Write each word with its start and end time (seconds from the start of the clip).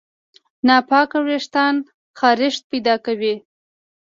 ناپاک 0.67 1.11
وېښتيان 1.27 1.75
خارښت 2.19 2.61
پیدا 2.71 2.95
کوي. 3.05 3.35